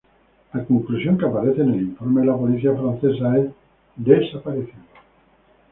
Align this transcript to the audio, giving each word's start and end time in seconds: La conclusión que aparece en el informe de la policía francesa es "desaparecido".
La 0.53 0.63
conclusión 0.65 1.15
que 1.15 1.27
aparece 1.27 1.61
en 1.61 1.73
el 1.75 1.81
informe 1.81 2.21
de 2.21 2.25
la 2.25 2.35
policía 2.35 2.73
francesa 2.75 3.37
es 3.37 3.51
"desaparecido". 3.97 4.81